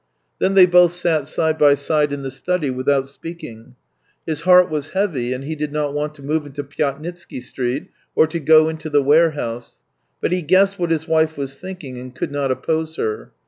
Then 0.39 0.55
they 0.55 0.65
both 0.65 0.93
sat 0.93 1.27
side 1.27 1.59
by 1.59 1.75
side 1.75 2.11
in 2.11 2.23
the 2.23 2.31
study 2.31 2.71
without 2.71 3.07
speaking. 3.07 3.75
His 4.25 4.41
heart 4.41 4.67
was 4.67 4.89
heavy, 4.97 5.31
and 5.31 5.43
he 5.43 5.53
did 5.55 5.71
not 5.71 5.93
want 5.93 6.15
to 6.15 6.23
move 6.23 6.43
into 6.47 6.63
Pyatnitsky 6.63 7.39
Street 7.39 7.85
or 8.15 8.25
to 8.25 8.39
go 8.39 8.67
into 8.67 8.89
the 8.89 9.03
warehouse; 9.03 9.83
but 10.19 10.31
he 10.31 10.41
guessed 10.41 10.79
what 10.79 10.89
his 10.89 11.07
wife 11.07 11.37
was 11.37 11.55
thinking, 11.59 11.99
and 11.99 12.15
could 12.15 12.31
not 12.31 12.49
oppose 12.49 12.95
her. 12.95 13.31